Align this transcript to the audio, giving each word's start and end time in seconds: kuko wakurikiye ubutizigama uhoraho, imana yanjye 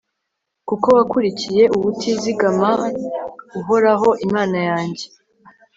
kuko 0.67 0.87
wakurikiye 0.97 1.63
ubutizigama 1.77 2.69
uhoraho, 3.59 4.09
imana 4.25 4.59
yanjye 4.69 5.05